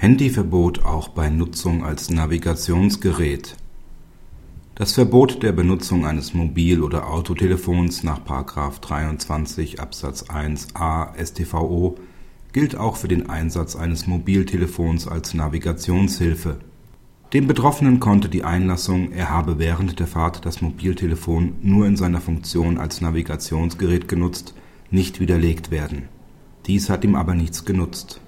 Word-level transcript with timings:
Handyverbot 0.00 0.84
auch 0.84 1.08
bei 1.08 1.28
Nutzung 1.28 1.84
als 1.84 2.08
Navigationsgerät. 2.08 3.56
Das 4.76 4.92
Verbot 4.92 5.42
der 5.42 5.50
Benutzung 5.50 6.06
eines 6.06 6.34
Mobil 6.34 6.84
oder 6.84 7.10
Autotelefons 7.10 8.04
nach§ 8.04 8.20
23 8.80 9.80
Absatz 9.80 10.30
1 10.30 10.76
a 10.76 11.12
StVO 11.20 11.98
gilt 12.52 12.76
auch 12.76 12.94
für 12.94 13.08
den 13.08 13.28
Einsatz 13.28 13.74
eines 13.74 14.06
Mobiltelefons 14.06 15.08
als 15.08 15.34
Navigationshilfe. 15.34 16.60
Dem 17.32 17.48
Betroffenen 17.48 17.98
konnte 17.98 18.28
die 18.28 18.44
Einlassung, 18.44 19.10
er 19.10 19.30
habe 19.30 19.58
während 19.58 19.98
der 19.98 20.06
Fahrt 20.06 20.46
das 20.46 20.62
Mobiltelefon 20.62 21.56
nur 21.60 21.88
in 21.88 21.96
seiner 21.96 22.20
Funktion 22.20 22.78
als 22.78 23.00
Navigationsgerät 23.00 24.06
genutzt, 24.06 24.54
nicht 24.92 25.18
widerlegt 25.18 25.72
werden. 25.72 26.04
Dies 26.66 26.88
hat 26.88 27.02
ihm 27.02 27.16
aber 27.16 27.34
nichts 27.34 27.64
genutzt. 27.64 28.20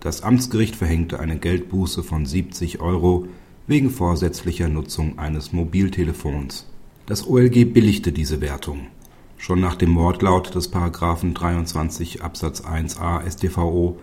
Das 0.00 0.22
Amtsgericht 0.22 0.76
verhängte 0.76 1.20
eine 1.20 1.38
Geldbuße 1.38 2.02
von 2.02 2.24
70 2.24 2.80
Euro 2.80 3.26
wegen 3.66 3.90
vorsätzlicher 3.90 4.68
Nutzung 4.68 5.18
eines 5.18 5.52
Mobiltelefons. 5.52 6.66
Das 7.04 7.28
OLG 7.28 7.66
billigte 7.66 8.10
diese 8.10 8.40
Wertung. 8.40 8.86
Schon 9.36 9.60
nach 9.60 9.74
dem 9.74 9.94
Wortlaut 9.96 10.54
des§ 10.54 10.72
23 11.34 12.22
Absatz 12.22 12.62
1a 12.62 13.30
StVO 13.30 13.98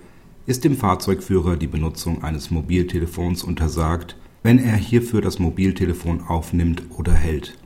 ist 0.45 0.63
dem 0.63 0.77
Fahrzeugführer 0.77 1.57
die 1.57 1.67
Benutzung 1.67 2.23
eines 2.23 2.51
Mobiltelefons 2.51 3.43
untersagt, 3.43 4.17
wenn 4.43 4.59
er 4.59 4.75
hierfür 4.75 5.21
das 5.21 5.39
Mobiltelefon 5.39 6.21
aufnimmt 6.21 6.83
oder 6.95 7.13
hält. 7.13 7.57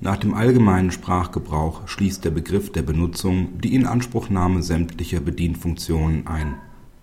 Nach 0.00 0.18
dem 0.18 0.34
allgemeinen 0.34 0.90
Sprachgebrauch 0.90 1.88
schließt 1.88 2.24
der 2.24 2.30
Begriff 2.30 2.70
der 2.70 2.82
Benutzung 2.82 3.58
die 3.60 3.74
Inanspruchnahme 3.74 4.62
sämtlicher 4.62 5.20
Bedienfunktionen 5.20 6.26
ein 6.26 6.54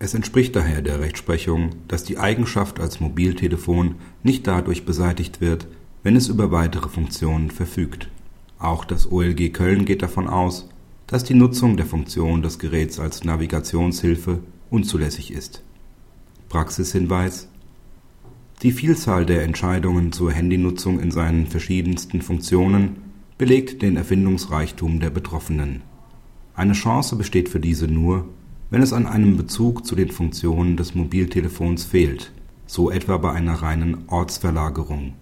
es 0.05 0.13
entspricht 0.13 0.55
daher 0.55 0.81
der 0.81 0.99
Rechtsprechung, 0.99 1.71
dass 1.87 2.03
die 2.03 2.19
Eigenschaft 2.19 2.79
als 2.79 2.99
Mobiltelefon 2.99 3.95
nicht 4.23 4.45
dadurch 4.47 4.85
beseitigt 4.85 5.41
wird, 5.41 5.67
wenn 6.03 6.15
es 6.15 6.27
über 6.27 6.51
weitere 6.51 6.87
Funktionen 6.87 7.49
verfügt. 7.49 8.09
Auch 8.59 8.85
das 8.85 9.11
OLG 9.11 9.51
Köln 9.51 9.83
geht 9.83 10.03
davon 10.03 10.27
aus, 10.27 10.69
dass 11.07 11.23
die 11.23 11.33
Nutzung 11.33 11.75
der 11.75 11.87
Funktion 11.87 12.43
des 12.43 12.59
Geräts 12.59 12.99
als 12.99 13.23
Navigationshilfe 13.23 14.39
unzulässig 14.69 15.33
ist. 15.33 15.63
Praxishinweis 16.49 17.49
Die 18.61 18.71
Vielzahl 18.71 19.25
der 19.25 19.41
Entscheidungen 19.43 20.11
zur 20.11 20.31
Handynutzung 20.31 20.99
in 20.99 21.09
seinen 21.11 21.47
verschiedensten 21.47 22.21
Funktionen 22.21 22.97
belegt 23.39 23.81
den 23.81 23.97
Erfindungsreichtum 23.97 24.99
der 24.99 25.09
Betroffenen. 25.09 25.81
Eine 26.53 26.73
Chance 26.73 27.15
besteht 27.15 27.49
für 27.49 27.59
diese 27.59 27.87
nur 27.87 28.29
wenn 28.75 28.83
es 28.83 28.91
an 28.91 29.07
einem 29.07 29.37
Bezug 29.37 29.85
zu 29.85 29.95
den 29.95 30.11
Funktionen 30.11 30.75
des 30.75 30.95
Mobiltelefons 30.95 31.85
fehlt, 31.85 32.33
so 32.67 32.91
etwa 32.91 33.15
bei 33.15 33.31
einer 33.31 33.53
reinen 33.53 34.03
Ortsverlagerung 34.09 35.13